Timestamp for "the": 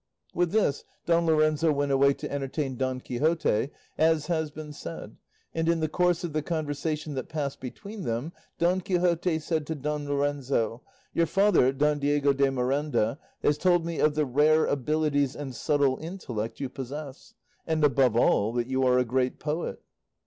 5.79-5.87, 6.33-6.41, 14.15-14.25